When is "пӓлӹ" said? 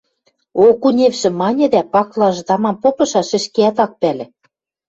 4.01-4.25